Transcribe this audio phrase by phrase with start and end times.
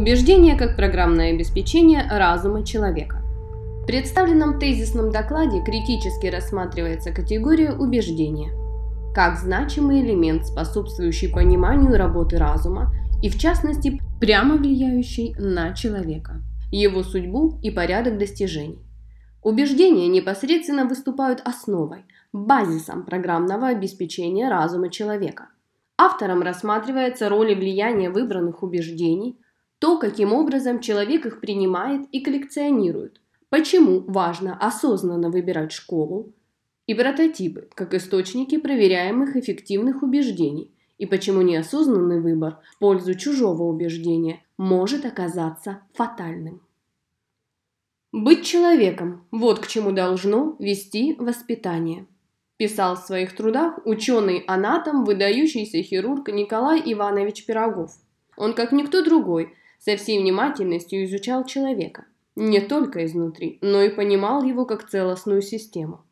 [0.00, 3.18] Убеждение как программное обеспечение разума человека.
[3.82, 8.50] В представленном тезисном докладе критически рассматривается категория убеждения
[9.14, 16.40] как значимый элемент, способствующий пониманию работы разума и, в частности, прямо влияющий на человека,
[16.72, 18.80] его судьбу и порядок достижений.
[19.42, 25.48] Убеждения непосредственно выступают основой, базисом программного обеспечения разума человека.
[25.98, 29.36] Автором рассматривается роль и влияние выбранных убеждений–
[29.80, 36.32] то, каким образом человек их принимает и коллекционирует, почему важно осознанно выбирать школу,
[36.86, 44.44] и прототипы, как источники проверяемых эффективных убеждений, и почему неосознанный выбор в пользу чужого убеждения
[44.58, 46.60] может оказаться фатальным.
[48.12, 52.06] Быть человеком– вот к чему должно вести воспитание,
[52.58, 57.92] писал в своих трудах ученый-анатом, выдающийся хирург Николай Иванович Пирогов.
[58.36, 62.04] Он, как никто другой, со всей внимательностью изучал человека,
[62.36, 66.04] не только изнутри, но и понимал его как целостную систему.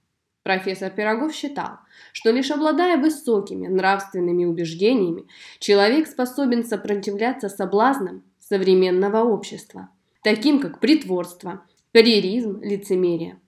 [0.42, 1.80] Профессор Пирогов считал,
[2.12, 5.26] что лишь обладая высокими нравственными убеждениями,
[5.58, 9.90] человек способен сопротивляться соблазнам современного общества,
[10.22, 13.38] таким как притворство, карьеризм, лицемерие.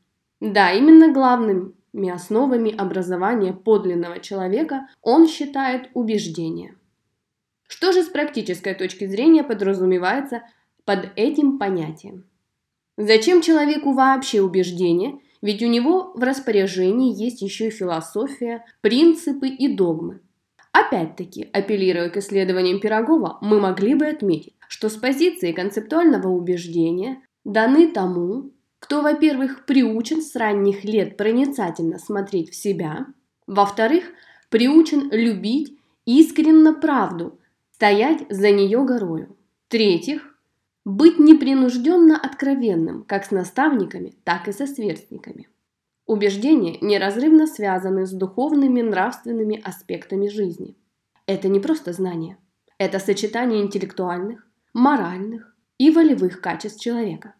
[0.41, 6.76] Да, именно главными основами образования подлинного человека он считает убеждения.
[7.70, 10.42] Что же с практической точки зрения подразумевается
[10.84, 12.24] под этим понятием?
[12.96, 19.68] Зачем человеку вообще убеждение, ведь у него в распоряжении есть еще и философия, принципы и
[19.68, 20.20] догмы.
[20.72, 27.92] Опять-таки, апеллируя к исследованиям Пирогова, мы могли бы отметить, что с позиции концептуального убеждения даны
[27.92, 33.06] тому, кто, во-первых, приучен с ранних лет проницательно смотреть в себя,
[33.47, 34.06] во-вторых,
[34.48, 37.40] приучен любить искренно правду,
[37.80, 39.38] стоять за нее горою.
[39.66, 40.36] В-третьих,
[40.84, 45.48] быть непринужденно откровенным как с наставниками, так и со сверстниками.
[46.04, 50.76] Убеждения неразрывно связаны с духовными нравственными аспектами жизни.
[51.24, 52.36] Это не просто знание,
[52.76, 57.32] это сочетание интеллектуальных, моральных и волевых качеств человека.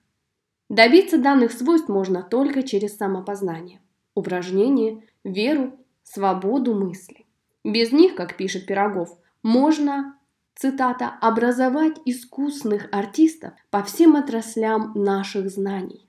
[0.71, 3.83] Добиться данных свойств можно только через самопознание,
[4.15, 7.27] упражнение, веру, свободу мысли.
[7.63, 9.11] Без них, как пишет Пирогов,
[9.43, 10.17] можно
[10.55, 16.09] цитата, «образовать искусных артистов по всем отраслям наших знаний».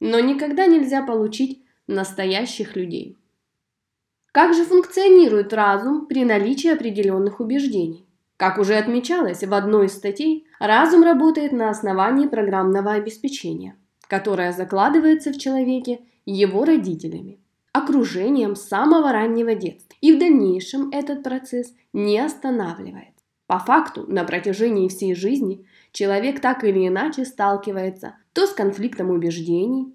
[0.00, 3.18] Но никогда нельзя получить настоящих людей.
[4.32, 8.06] Как же функционирует разум при наличии определенных убеждений?
[8.38, 13.76] Как уже отмечалось в одной из статей, разум работает на основании программного обеспечения,
[14.08, 17.38] которое закладывается в человеке его родителями,
[17.72, 19.94] окружением с самого раннего детства.
[20.00, 23.11] И в дальнейшем этот процесс не останавливается.
[23.52, 29.94] По факту, на протяжении всей жизни человек так или иначе сталкивается то с конфликтом убеждений,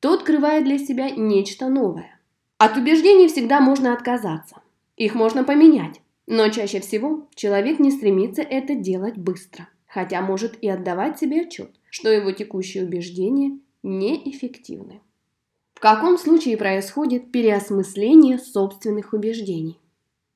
[0.00, 2.18] то открывает для себя нечто новое.
[2.56, 4.56] От убеждений всегда можно отказаться,
[4.96, 10.68] их можно поменять, но чаще всего человек не стремится это делать быстро, хотя может и
[10.68, 15.02] отдавать себе отчет, что его текущие убеждения неэффективны.
[15.74, 19.78] В каком случае происходит переосмысление собственных убеждений?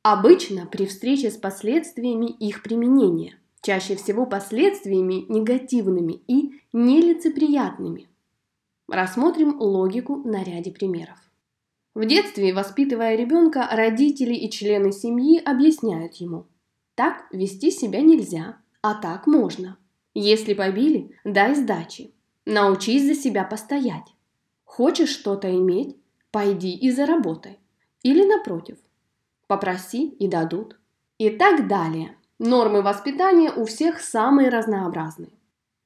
[0.02, 8.08] Обычно при встрече с последствиями их применения, чаще всего последствиями негативными и нелицеприятными.
[8.88, 11.18] Рассмотрим логику на ряде примеров.
[11.94, 16.46] В детстве, воспитывая ребенка, родители и члены семьи объясняют ему,
[16.96, 19.78] так вести себя нельзя, а так можно.
[20.14, 22.12] Если побили, дай сдачи.
[22.44, 24.16] Научись за себя постоять.
[24.64, 25.96] Хочешь что-то иметь,
[26.32, 27.60] пойди и заработай.
[28.02, 28.78] Или напротив–
[29.52, 30.78] попроси и дадут.
[31.18, 32.16] И так далее.
[32.38, 35.32] Нормы воспитания у всех самые разнообразные.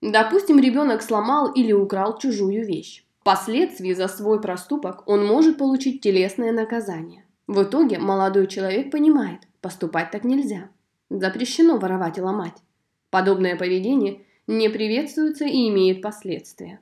[0.00, 3.04] Допустим, ребенок сломал или украл чужую вещь.
[3.20, 7.24] Впоследствии за свой проступок он может получить телесное наказание.
[7.48, 10.70] В итоге молодой человек понимает, поступать так нельзя.
[11.10, 12.62] Запрещено воровать и ломать.
[13.10, 16.78] Подобное поведение не приветствуется и имеет последствия.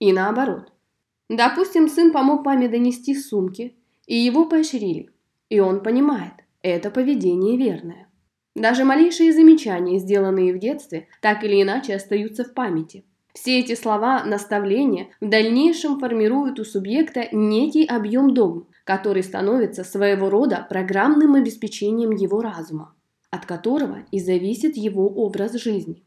[0.00, 0.72] И наоборот.
[1.28, 3.76] Допустим, сын помог маме донести сумки,
[4.06, 5.13] и его поощрили.
[5.48, 6.32] И он понимает,
[6.62, 8.08] это поведение верное.
[8.54, 13.04] Даже малейшие замечания, сделанные в детстве, так или иначе остаются в памяти.
[13.34, 20.30] Все эти слова, наставления в дальнейшем формируют у субъекта некий объем догм, который становится своего
[20.30, 22.94] рода программным обеспечением его разума,
[23.30, 26.04] от которого и зависит его образ жизни.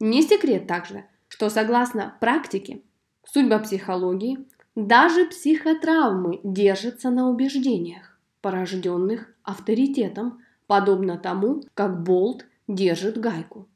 [0.00, 2.82] Не секрет также, что согласно практике,
[3.24, 4.38] судьба психологии,
[4.74, 8.13] даже психотравмы держатся на убеждениях
[8.44, 13.66] порожденных авторитетом, подобно тому, как болт держит гайку.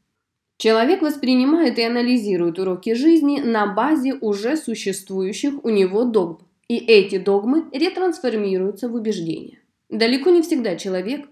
[0.59, 7.17] Человек воспринимает и анализирует уроки жизни на базе уже существующих у него догм, и эти
[7.17, 9.59] догмы ретрансформируются в убеждения.
[9.89, 11.27] Далеко не всегда человек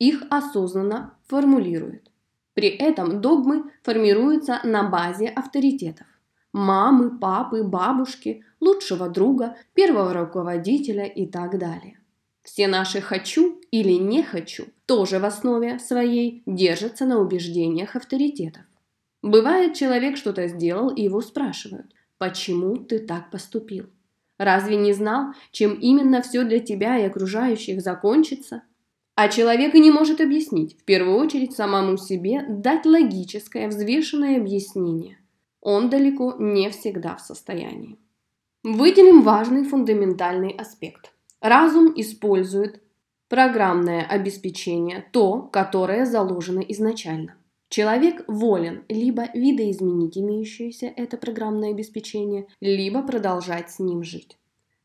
[0.00, 2.10] их осознанно формулирует.
[2.54, 6.08] При этом догмы формируются на базе авторитетов–
[6.52, 11.99] мамы, папы, бабушки, лучшего друга, первого руководителя и так далее.
[12.52, 18.64] Все наши «хочу» или «не хочу» тоже в основе своей держатся на убеждениях авторитетов.
[19.22, 23.86] Бывает, человек что-то сделал, и его спрашивают, почему ты так поступил?
[24.36, 28.64] Разве не знал, чем именно все для тебя и окружающих закончится?
[29.14, 35.18] А человек и не может объяснить, в первую очередь самому себе дать логическое, взвешенное объяснение.
[35.60, 37.96] Он далеко не всегда в состоянии.
[38.64, 41.12] Выделим важный фундаментальный аспект.
[41.40, 42.82] Разум использует
[43.28, 47.36] программное обеспечение, то, которое заложено изначально.
[47.70, 54.36] Человек волен либо видоизменить имеющееся это программное обеспечение, либо продолжать с ним жить.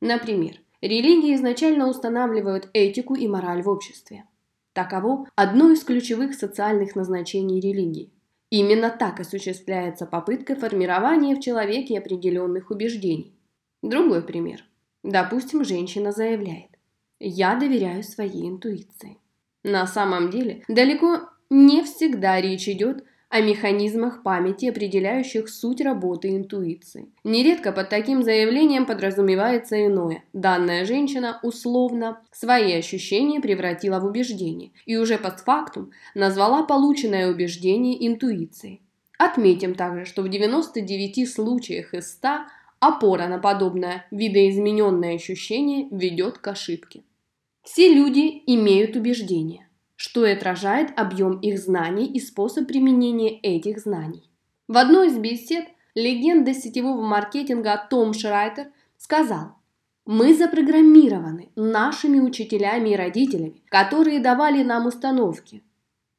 [0.01, 4.25] Например, религии изначально устанавливают этику и мораль в обществе.
[4.73, 8.11] Таково одно из ключевых социальных назначений религии.
[8.51, 13.33] Именно так осуществляется попытка формирования в человеке определенных убеждений.
[13.81, 14.63] Другой пример.
[15.05, 16.71] Допустим, женщина заявляет
[17.19, 19.19] «Я доверяю своей интуиции».
[19.61, 27.07] На самом деле, далеко не всегда речь идет о механизмах памяти, определяющих суть работы интуиции.
[27.23, 30.23] Нередко под таким заявлением подразумевается иное.
[30.33, 38.81] Данная женщина условно свои ощущения превратила в убеждение и уже постфактум назвала полученное убеждение интуицией.
[39.19, 42.29] Отметим также, что в 99 случаях из 100
[42.79, 47.03] опора на подобное видоизмененное ощущение ведет к ошибке.
[47.63, 54.29] Все люди имеют убеждения что и отражает объем их знаний и способ применения этих знаний.
[54.67, 58.67] В одной из бесед легенда сетевого маркетинга Том Шрайтер
[58.97, 59.55] сказал,
[60.05, 65.63] «Мы запрограммированы нашими учителями и родителями, которые давали нам установки.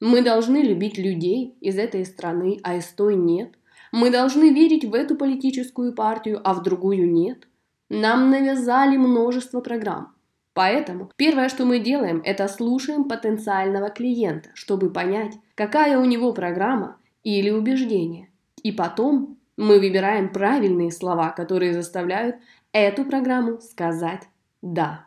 [0.01, 3.53] Мы должны любить людей из этой страны, а из той нет.
[3.99, 7.49] Мы должны верить в эту политическую партию, а в другую нет.
[7.89, 10.15] Нам навязали множество программ.
[10.53, 16.99] Поэтому первое, что мы делаем, это слушаем потенциального клиента, чтобы понять, какая у него программа
[17.25, 18.29] или убеждение.
[18.63, 22.37] И потом мы выбираем правильные слова, которые заставляют
[22.73, 24.25] эту программу сказать
[24.61, 25.07] «да».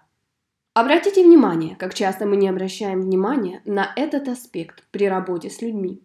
[0.73, 6.01] Обратите внимание, как часто мы не обращаем внимания на этот аспект при работе с людьми.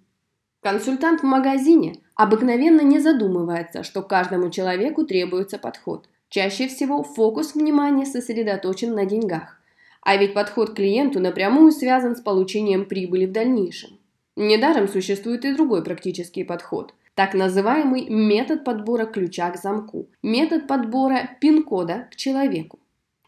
[0.64, 6.08] Консультант в магазине обыкновенно не задумывается, что каждому человеку требуется подход.
[6.30, 9.60] Чаще всего фокус внимания сосредоточен на деньгах.
[10.00, 13.90] А ведь подход к клиенту напрямую связан с получением прибыли в дальнейшем.
[14.36, 21.36] Недаром существует и другой практический подход– так называемый метод подбора ключа к замку, метод подбора
[21.40, 22.80] пин-кода к человеку.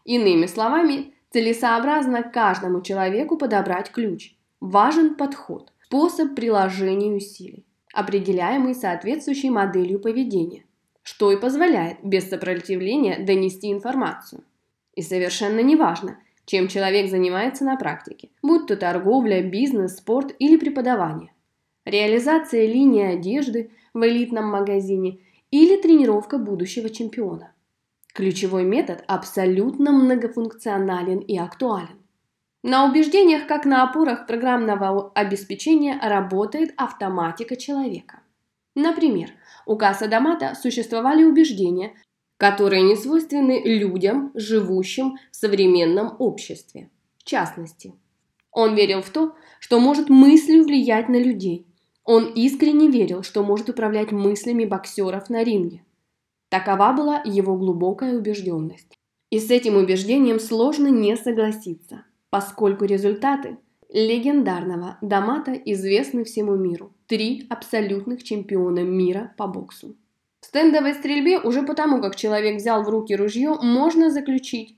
[0.05, 4.33] Иными словами, целесообразно каждому человеку подобрать ключ.
[4.59, 10.67] Важен подход, способ приложения усилий, определяемый соответствующей моделью поведения
[11.07, 14.43] что и позволяет без сопротивления донести информацию.
[14.93, 21.31] И совершенно неважно, чем человек занимается на практике, будь то торговля, бизнес, спорт или преподавание.
[21.85, 27.53] Реализация линии одежды в элитном магазине или тренировка будущего чемпиона.
[28.13, 32.01] Ключевой метод абсолютно многофункционален и актуален.
[32.63, 38.21] На убеждениях, как на опорах программного обеспечения, работает автоматика человека.
[38.75, 39.29] Например,
[39.65, 41.93] у Касса Дамата существовали убеждения,
[42.37, 46.89] которые не свойственны людям, живущим в современном обществе.
[47.17, 47.93] В частности,
[48.51, 51.67] он верил в то, что может мыслью влиять на людей.
[52.03, 55.83] Он искренне верил, что может управлять мыслями боксеров на ринге.
[56.49, 58.97] Такова была его глубокая убежденность.
[59.29, 63.57] И с этим убеждением сложно не согласиться, поскольку результаты
[63.89, 66.93] легендарного Дамата известны всему миру.
[67.07, 69.95] Три абсолютных чемпиона мира по боксу.
[70.41, 74.77] В стендовой стрельбе уже потому, как человек взял в руки ружье, можно заключить,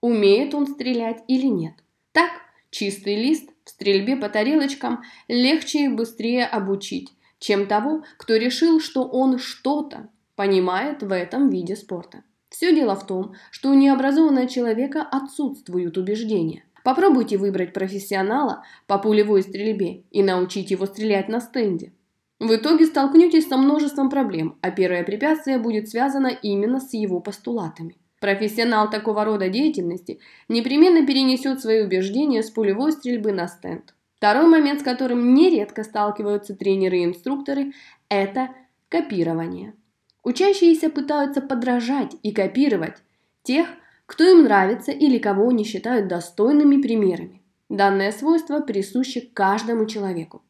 [0.00, 1.74] умеет он стрелять или нет.
[2.12, 2.30] Так,
[2.70, 9.04] чистый лист в стрельбе по тарелочкам легче и быстрее обучить, чем того, кто решил, что
[9.04, 12.22] он что-то понимает в этом виде спорта.
[12.48, 19.42] Все дело в том, что у необразованного человека отсутствуют убеждения– Попробуйте выбрать профессионала по пулевой
[19.42, 21.92] стрельбе и научить его стрелять на стенде.
[22.38, 27.96] В итоге столкнетесь со множеством проблем, а первое препятствие будет связано именно с его постулатами.
[28.20, 33.94] Профессионал такого рода деятельности непременно перенесет свои убеждения с пулевой стрельбы на стенд.
[34.16, 37.72] Второй момент, с которым нередко сталкиваются тренеры и инструкторы,
[38.10, 38.50] это
[38.90, 39.74] копирование.
[40.22, 43.02] Учащиеся пытаются подражать и копировать
[43.42, 43.68] тех,
[44.14, 47.42] кто им нравится или кого они считают достойными примерами.
[47.68, 50.44] Данное свойство присуще каждому человеку.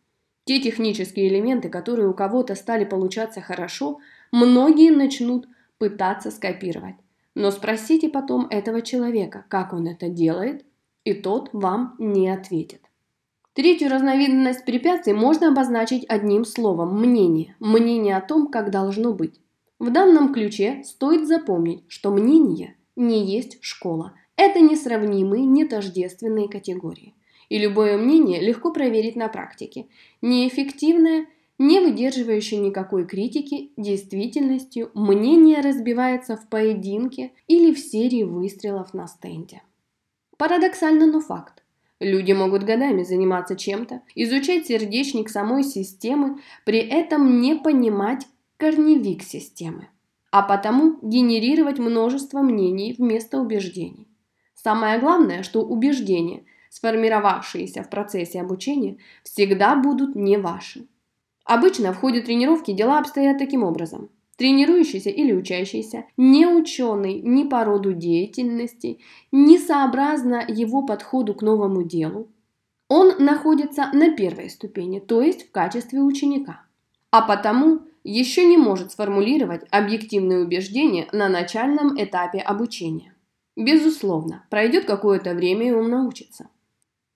[0.44, 4.00] Те технические элементы, которые у кого-то стали получаться хорошо,
[4.32, 6.96] многие начнут пытаться скопировать.
[7.34, 10.66] Но спросите потом этого человека, как он это делает,
[11.04, 12.82] и тот вам не ответит.
[13.54, 17.56] Третью разновидность препятствий можно обозначить одним словом– мнение.
[17.60, 19.40] Мнение о том, как должно быть.
[19.78, 24.14] В данном ключе стоит запомнить, что мнение не есть школа.
[24.36, 27.14] Это несравнимые, нетождественные категории.
[27.48, 29.86] И любое мнение легко проверить на практике.
[30.22, 31.26] Неэффективное,
[31.58, 39.62] не выдерживающее никакой критики, действительностью мнение разбивается в поединке или в серии выстрелов на стенде.
[40.36, 41.62] Парадоксально, но факт.
[42.00, 49.88] Люди могут годами заниматься чем-то, изучать сердечник самой системы, при этом не понимать корневик системы,
[50.34, 54.08] а потому генерировать множество мнений вместо убеждений.
[54.56, 60.88] Самое главное, что убеждения, сформировавшиеся в процессе обучения, всегда будут не ваши.
[61.44, 67.64] Обычно в ходе тренировки дела обстоят таким образом– Тренирующийся или учащийся, не ученый ни по
[67.64, 68.98] роду деятельности,
[69.30, 72.26] ни сообразно его подходу к новому делу,
[72.88, 76.62] он находится на первой ступени, то есть в качестве ученика,
[77.12, 83.14] а потому еще не может сформулировать объективные убеждения на начальном этапе обучения.
[83.56, 86.48] Безусловно, пройдет какое-то время и он научится.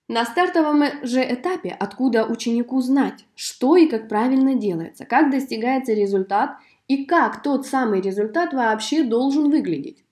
[0.07, 6.57] На стартовом же этапе, откуда ученику знать, что и как правильно делается, как достигается результат
[6.87, 10.03] и как тот самый результат вообще должен выглядеть.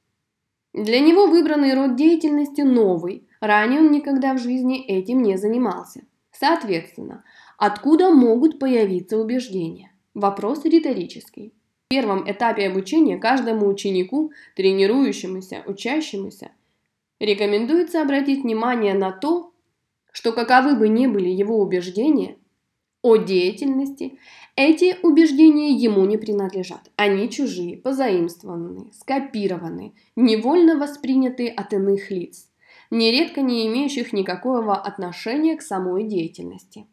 [0.74, 6.04] Для него выбранный род деятельности новый, ранее он никогда в жизни этим не занимался.
[6.32, 7.24] Соответственно,
[7.58, 9.92] откуда могут появиться убеждения?
[10.18, 11.54] Вопрос риторический.
[11.86, 16.50] В первом этапе обучения каждому ученику, тренирующемуся, учащемуся,
[17.20, 19.54] рекомендуется обратить внимание на то,
[20.12, 22.36] что каковы бы ни были его убеждения
[23.04, 24.18] о деятельности,
[24.56, 26.90] эти убеждения ему не принадлежат.
[26.96, 32.50] Они чужие, позаимствованные, скопированные, невольно воспринятые от иных лиц,
[32.90, 36.88] нередко не имеющих никакого отношения к самой деятельности.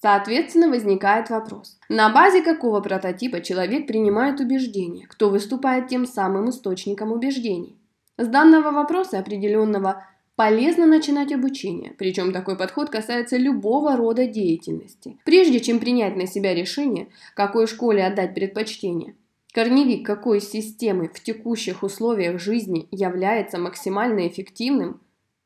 [0.00, 7.12] Соответственно, возникает вопрос, на базе какого прототипа человек принимает убеждения, кто выступает тем самым источником
[7.12, 7.76] убеждений.
[8.16, 10.04] С данного вопроса определенного
[10.40, 15.18] Полезно начинать обучение, причем такой подход касается любого рода деятельности.
[15.26, 19.16] Прежде чем принять на себя решение, какой школе отдать предпочтение,
[19.52, 25.02] корневик какой системы в текущих условиях жизни является максимально эффективным,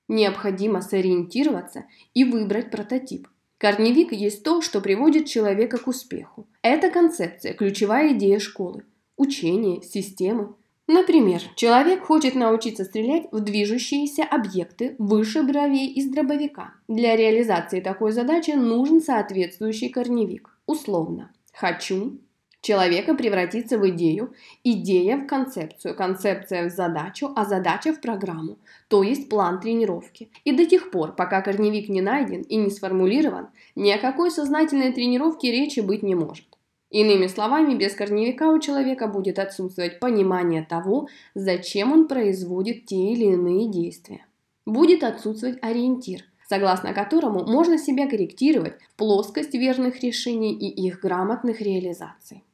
[0.07, 3.27] необходимо сориентироваться и выбрать прототип.
[3.65, 6.47] Корневик есть то, что приводит человека к успеху.
[6.61, 8.85] Это концепция, ключевая идея школы,
[9.17, 10.55] учения, системы,
[10.87, 16.75] Например, человек хочет научиться стрелять в движущиеся объекты выше бровей из дробовика.
[16.89, 20.51] Для реализации такой задачи нужен соответствующий корневик.
[20.67, 21.33] Условно.
[21.55, 22.19] Хочу
[22.65, 29.03] человека превратиться в идею, идея в концепцию, концепция в задачу, а задача в программу, то
[29.03, 30.31] есть план тренировки.
[30.45, 34.93] И до тех пор, пока корневик не найден и не сформулирован, ни о какой сознательной
[34.93, 36.47] тренировке речи быть не может.
[36.91, 43.25] Иными словами, без корневика у человека будет отсутствовать понимание того, зачем он производит те или
[43.25, 44.27] иные действия.
[44.65, 51.61] Будет отсутствовать ориентир, согласно которому можно себя корректировать в плоскость верных решений и их грамотных
[51.61, 52.45] реализаций.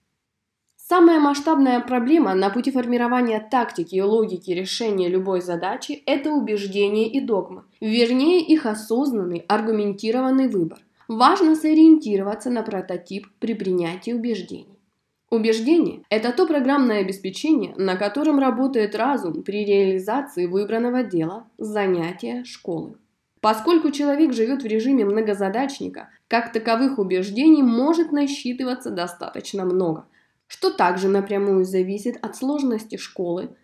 [0.91, 7.21] Самая масштабная проблема на пути формирования тактики и логики решения любой задачи– это убеждения и
[7.21, 14.81] догмы, вернее их осознанный, аргументированный выбор важно сориентироваться на прототип при принятии убеждений.
[15.31, 22.97] Убеждение– это то программное обеспечение, на котором работает разум при реализации выбранного дела, занятия, школы.
[23.41, 30.07] Поскольку человек живет в режиме многозадачника, как таковых убеждений может насчитываться достаточно много,
[30.51, 33.57] что также напрямую зависит от сложности школы,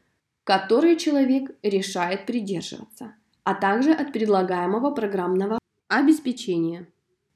[0.45, 3.13] которой человек решает придерживаться,
[3.43, 6.87] а также от предлагаемого программного обеспечения.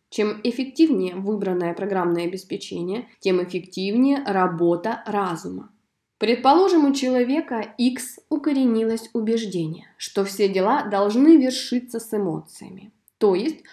[0.09, 5.73] Чем эффективнее выбранное программное обеспечение, тем эффективнее работа разума.
[6.19, 12.92] Предположим, у человека X укоренилось убеждение, что все дела должны вершиться с эмоциями.
[13.19, 13.64] То есть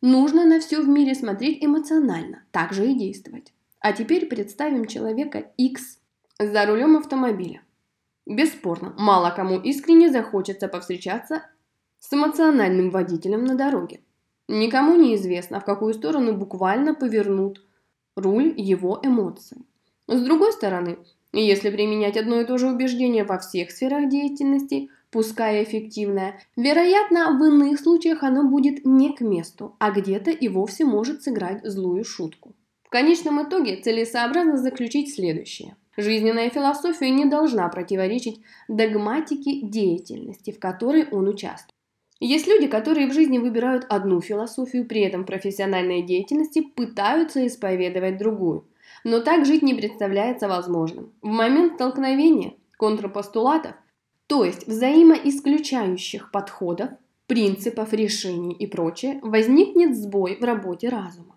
[0.00, 3.52] нужно на все в мире смотреть эмоционально, так же и действовать.
[3.84, 5.98] А теперь представим человека X
[6.38, 7.60] за рулем автомобиля.
[8.24, 11.42] Бесспорно, мало кому искренне захочется повстречаться
[11.98, 14.00] с эмоциональным водителем на дороге.
[14.48, 17.62] Никому не известно, в какую сторону буквально повернут
[18.16, 19.58] руль его эмоций.
[20.08, 20.96] С другой стороны,
[21.34, 27.44] если применять одно и то же убеждение во всех сферах деятельности, пускай эффективное, вероятно, в
[27.44, 32.54] иных случаях оно будет не к месту, а где-то и вовсе может сыграть злую шутку.
[32.94, 35.74] Конечном итоге целесообразно заключить следующее.
[35.96, 41.74] Жизненная философия не должна противоречить догматике деятельности, в которой он участвует.
[42.20, 48.16] Есть люди, которые в жизни выбирают одну философию, при этом в профессиональной деятельности пытаются исповедовать
[48.16, 48.68] другую.
[49.02, 51.12] Но так жить не представляется возможным.
[51.20, 53.74] В момент столкновения контрпостулатов,
[54.28, 56.90] то есть взаимоисключающих подходов,
[57.26, 61.33] принципов, решений и прочее, возникнет сбой в работе разума.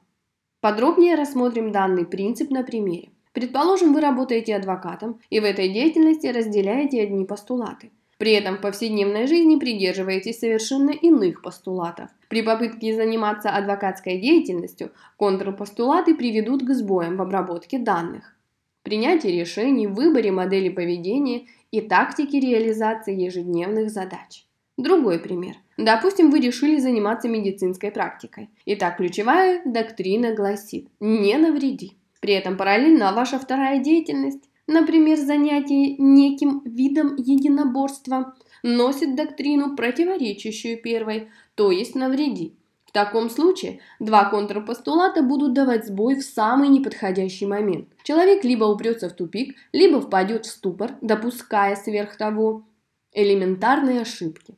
[0.60, 3.10] Подробнее рассмотрим данный принцип на примере.
[3.32, 7.92] Предположим, вы работаете адвокатом и в этой деятельности разделяете одни постулаты.
[8.18, 12.10] При этом в повседневной жизни придерживаетесь совершенно иных постулатов.
[12.30, 18.36] При попытке заниматься адвокатской деятельностью контрпостулаты приведут к сбоям в обработке данных,
[18.82, 24.48] принятии решений, выборе модели поведения и тактике реализации ежедневных задач.
[24.78, 25.58] Другой пример.
[25.78, 28.50] Допустим, вы решили заниматься медицинской практикой.
[28.66, 31.98] Итак, ключевая доктрина гласит «не навреди».
[32.20, 41.30] При этом параллельно ваша вторая деятельность например, занятие неким видом единоборства, носит доктрину, противоречащую первой,
[41.56, 42.54] то есть навреди.
[42.86, 47.90] В таком случае два контрпостулата будут давать сбой в самый неподходящий момент.
[48.04, 52.66] Человек либо упрется в тупик, либо впадет в ступор, допуская сверх того
[53.14, 54.56] элементарные ошибки.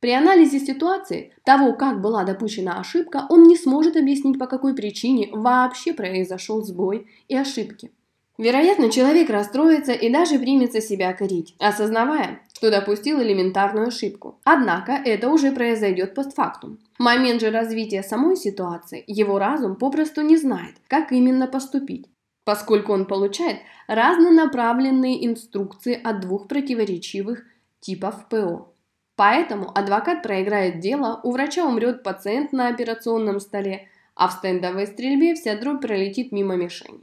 [0.00, 5.28] При анализе ситуации, того, как была допущена ошибка, он не сможет объяснить, по какой причине
[5.32, 7.90] вообще произошел сбой и ошибки.
[8.38, 14.38] Вероятно, человек расстроится и даже примется себя корить, осознавая, что допустил элементарную ошибку.
[14.44, 16.78] Однако это уже произойдет постфактум.
[17.00, 22.06] Момент же развития самой ситуации его разум попросту не знает, как именно поступить,
[22.44, 27.42] поскольку он получает разнонаправленные инструкции от двух противоречивых
[27.80, 28.72] типов ПО.
[29.18, 35.34] Поэтому адвокат проиграет дело, у врача умрет пациент на операционном столе, а в стендовой стрельбе
[35.34, 37.00] вся дробь пролетит мимо мишени.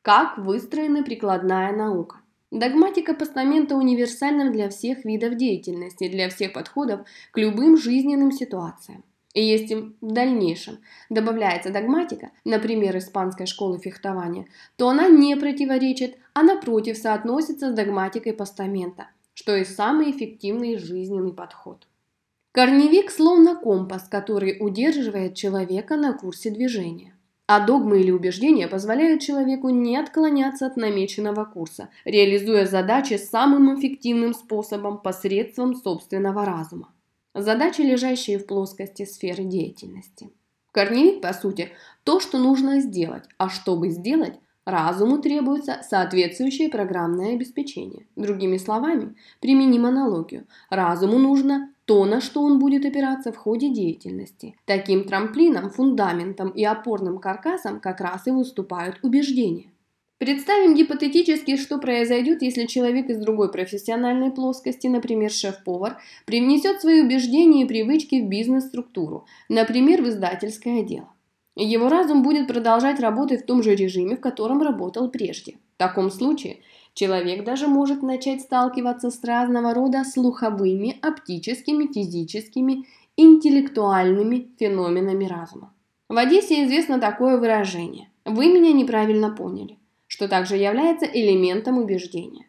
[0.00, 2.16] Как выстроена прикладная наука?
[2.50, 9.04] Догматика постамента универсальна для всех видов деятельности, для всех подходов к любым жизненным ситуациям.
[9.34, 10.78] И если в дальнейшем
[11.10, 14.46] добавляется догматика, например, испанской школы фехтования,
[14.76, 19.08] то она не противоречит, а напротив соотносится с догматикой постамента,
[19.40, 21.86] что и самый эффективный жизненный подход.
[22.52, 27.16] Корневик словно компас, который удерживает человека на курсе движения.
[27.46, 34.34] А догмы или убеждения позволяют человеку не отклоняться от намеченного курса, реализуя задачи самым эффективным
[34.34, 36.92] способом посредством собственного разума.
[37.34, 40.28] Задачи, лежащие в плоскости сферы деятельности.
[40.70, 41.70] Корневик, по сути,
[42.04, 48.06] то, что нужно сделать, а чтобы сделать, разуму требуется соответствующее программное обеспечение.
[48.16, 50.46] Другими словами, применим аналогию.
[50.70, 54.54] Разуму нужно то, на что он будет опираться в ходе деятельности.
[54.64, 59.72] Таким трамплином, фундаментом и опорным каркасом как раз и выступают убеждения.
[60.20, 65.96] Представим гипотетически, что произойдет, если человек из другой профессиональной плоскости, например, шеф-повар,
[66.26, 71.08] привнесет свои убеждения и привычки в бизнес-структуру, например, в издательское дело.
[71.56, 75.56] Его разум будет продолжать работать в том же режиме, в котором работал прежде.
[75.74, 76.58] В таком случае
[76.94, 82.84] Человек даже может начать сталкиваться с разного рода слуховыми, оптическими, физическими,
[83.16, 85.72] интеллектуальными феноменами разума.
[86.08, 92.46] В Одессе известно такое выражение «Вы меня неправильно поняли», что также является элементом убеждения.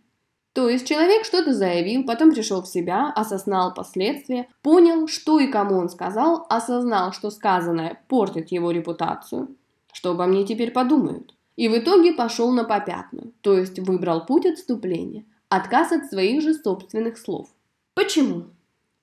[0.53, 5.77] То есть человек что-то заявил, потом пришел в себя, осознал последствия, понял, что и кому
[5.77, 9.55] он сказал, осознал, что сказанное портит его репутацию.
[9.93, 11.35] Что обо мне теперь подумают?
[11.55, 16.53] И в итоге пошел на попятную, то есть выбрал путь отступления, отказ от своих же
[16.53, 17.49] собственных слов.
[17.93, 18.45] Почему?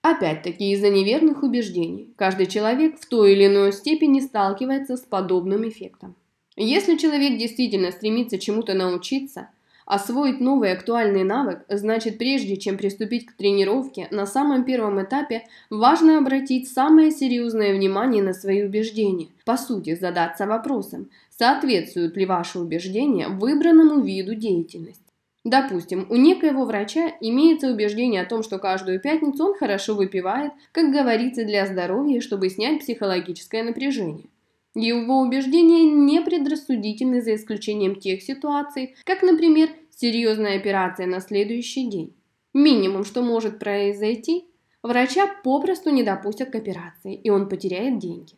[0.03, 2.13] Опять-таки из-за неверных убеждений.
[2.17, 6.15] Каждый человек в той или иной степени сталкивается с подобным эффектом.
[6.57, 9.49] Если человек действительно стремится чему-то научиться,
[9.89, 16.19] освоить новый актуальный навык, значит прежде чем приступить к тренировке, на самом первом этапе важно
[16.19, 19.29] обратить самое серьезное внимание на свои убеждения.
[19.47, 25.03] По сути, задаться вопросом, соответствуют ли ваши убеждения выбранному виду деятельности.
[25.43, 30.93] Допустим, у некоего врача имеется убеждение о том, что каждую пятницу он хорошо выпивает, как
[30.93, 34.27] говорится, для здоровья, чтобы снять психологическое напряжение.
[34.75, 42.15] Его убеждения не предрассудительны за исключением тех ситуаций, как, например, серьезная операция на следующий день.
[42.55, 44.45] Минимум, что может произойти,
[44.83, 48.35] врача попросту не допустят к операции, и он потеряет деньги.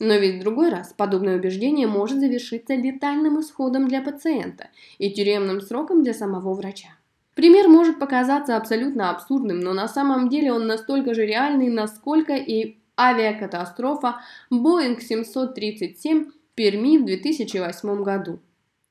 [0.00, 4.68] Но ведь в другой раз подобное убеждение может завершиться летальным исходом для пациента
[4.98, 6.98] и тюремным сроком для самого врача.
[7.34, 12.76] Пример может показаться абсолютно абсурдным, но на самом деле он настолько же реальный, насколько и
[12.98, 18.38] авиакатастрофа Boeing 737 в Перми в 2008 году.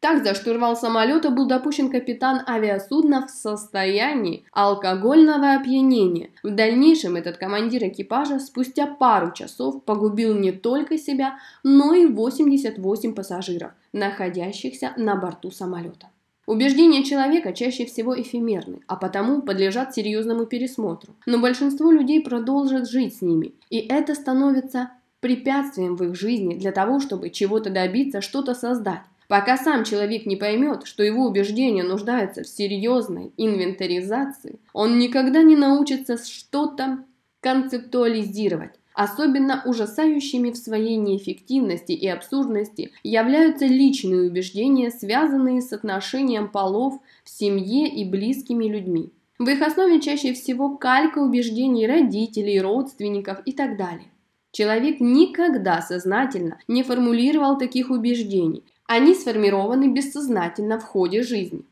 [0.04, 6.32] Так за штурвал самолета был допущен капитан авиасудна в состоянии алкогольного опьянения.
[6.44, 13.16] В дальнейшем этот командир экипажа спустя пару часов погубил не только себя, но и 88
[13.16, 16.10] пассажиров, находящихся на борту самолета.
[16.46, 21.16] Убеждения человека чаще всего эфемерны, а потому подлежат серьезному пересмотру.
[21.26, 26.74] Но большинство людей продолжат жить с ними, и это становится препятствием в их жизни для
[26.74, 29.04] того, чтобы чего-то добиться, что-то создать.
[29.30, 35.56] Пока сам человек не поймет, что его убеждения нуждаются в серьезной инвентаризации, он никогда не
[35.56, 37.06] научится что-то
[37.40, 38.74] концептуализировать.
[38.94, 47.30] Особенно ужасающими в своей неэффективности и абсурдности являются личные убеждения, связанные с отношением полов в
[47.30, 49.12] семье и близкими людьми.
[49.40, 54.08] В их основе чаще всего калька убеждений родителей, родственников и так далее.
[54.52, 61.64] Человек никогда сознательно не формулировал таких убеждений, они сформированы бессознательно в ходе жизни.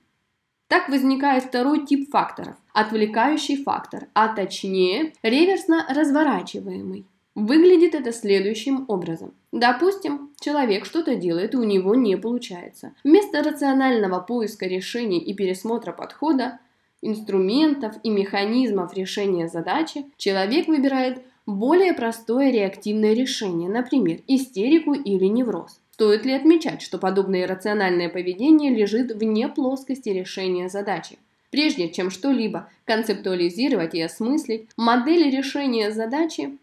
[0.72, 7.06] Так возникает второй тип факторов– отвлекающий фактор, а точнее реверсно разворачиваемый.
[7.36, 9.34] Выглядит это следующим образом.
[9.52, 12.94] Допустим, человек что-то делает, и у него не получается.
[13.04, 16.60] Вместо рационального поиска решений и пересмотра подхода,
[17.02, 25.81] инструментов и механизмов решения задачи, человек выбирает более простое реактивное решение, например, истерику или невроз.
[26.02, 31.20] Стоит ли отмечать, что подобное рациональное поведение лежит вне плоскости решения задачи?
[31.52, 36.58] Прежде чем что-либо концептуализировать и осмыслить, модели решения задачи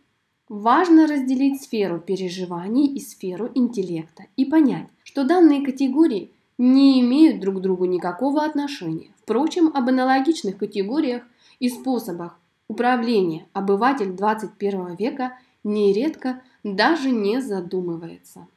[0.49, 7.59] важно разделить сферу переживаний и сферу интеллекта и понять, что данные категории не имеют друг
[7.59, 9.13] к другу никакого отношения.
[9.23, 11.23] Впрочем, об аналогичных категориях
[11.61, 18.49] и способах управления обыватель 21 века нередко даже не задумывается.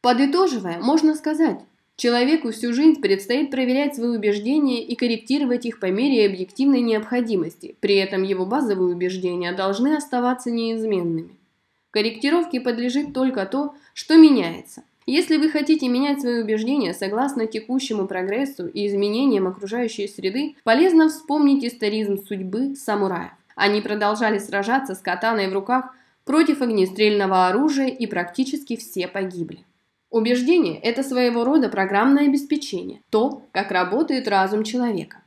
[0.00, 1.60] Подытоживая, можно сказать,
[1.96, 7.96] человеку всю жизнь предстоит проверять свои убеждения и корректировать их по мере объективной необходимости, при
[7.96, 11.36] этом его базовые убеждения должны оставаться неизменными.
[11.90, 14.84] Корректировке подлежит только то, что меняется.
[15.06, 21.64] Если вы хотите менять свои убеждения согласно текущему прогрессу и изменениям окружающей среды, полезно вспомнить
[21.64, 23.30] историзм судьбы самураев.
[23.54, 29.60] Они продолжали сражаться с катаной в руках против огнестрельного оружия и практически все погибли.
[30.16, 35.18] Убеждение– это своего рода программное обеспечение, то, как работает разум человека.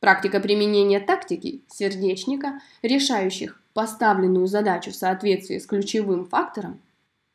[0.00, 6.78] Практика применения тактики сердечника, решающих поставленную задачу в соответствии с ключевым фактором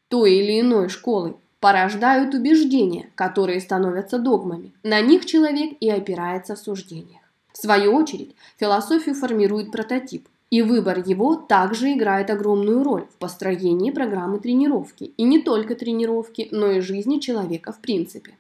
[0.10, 4.72] той или иной школы, порождают убеждения, которые становятся догмами.
[4.84, 7.24] На них человек и опирается в суждениях.
[7.52, 13.92] В свою очередь, философию формирует прототип– и выбор его также играет огромную роль в построении
[13.92, 15.14] программы тренировки.
[15.16, 18.36] И не только тренировки, но и жизни человека в принципе.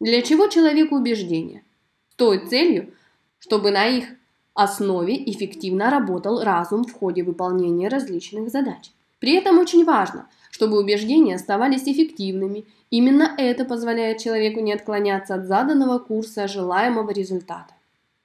[0.00, 1.62] Для чего человеку убеждения?
[2.10, 2.92] С той целью,
[3.38, 4.06] чтобы на их
[4.54, 8.90] основе эффективно работал разум в ходе выполнения различных задач.
[9.20, 12.64] При этом очень важно, чтобы убеждения оставались эффективными.
[12.90, 17.74] Именно это позволяет человеку не отклоняться от заданного курса желаемого результата.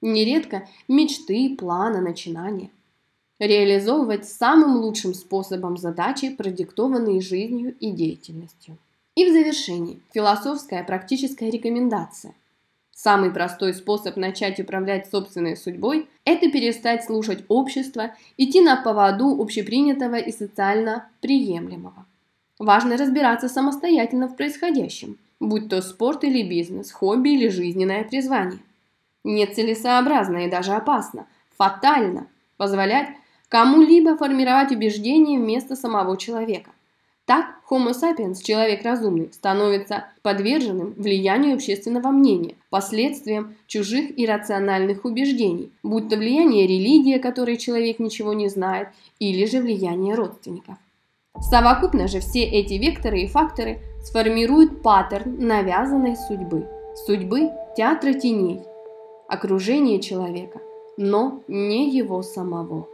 [0.02, 2.70] Нередко мечты, планы, начинания–
[3.40, 8.76] реализовывать самым лучшим способом задачи, продиктованные жизнью и деятельностью.
[9.16, 12.34] И в завершении философская практическая рекомендация.
[12.92, 20.16] Самый простой способ начать управлять собственной судьбой– это перестать слушать общество, идти на поводу общепринятого
[20.16, 22.04] и социально приемлемого.
[22.58, 28.60] Важно разбираться самостоятельно в происходящем, будь то спорт или бизнес, хобби или жизненное призвание.
[29.24, 31.26] Нецелесообразно и даже опасно,
[31.56, 32.26] фатально
[32.58, 33.08] позволять
[33.50, 36.70] кому-либо формировать убеждения вместо самого человека.
[37.26, 46.08] Так, Homo sapiens, человек разумный, становится подверженным влиянию общественного мнения, последствиям чужих иррациональных убеждений, будь
[46.08, 50.76] то влияние религии, о которой человек ничего не знает, или же влияние родственников.
[51.40, 56.66] Совокупно же все эти векторы и факторы сформируют паттерн навязанной судьбы,
[57.06, 58.60] судьбы театра теней,
[59.28, 60.60] окружения человека,
[60.96, 62.88] но не его самого.